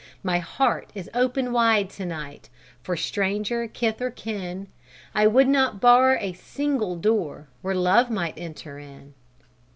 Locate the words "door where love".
6.95-8.09